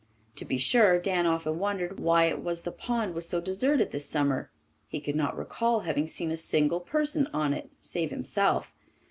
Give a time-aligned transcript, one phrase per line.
[0.37, 4.09] To be sure, Dan often wondered why it was the pond was so deserted this
[4.09, 4.49] summer.
[4.87, 8.73] He could not recall having seen a single person on it save himself.